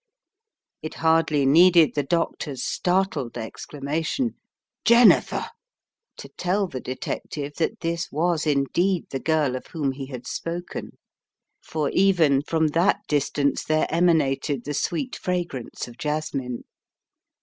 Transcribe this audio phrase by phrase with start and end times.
[0.81, 4.35] It hardly needed the doctor's startled exclama tion,
[4.83, 5.51] "Jennifer!"
[6.17, 10.97] to tell the detective that this was indeed the girl of whom he had spoken,
[11.61, 16.63] for even from that distance there emanated the sweet fragrance of jasmine.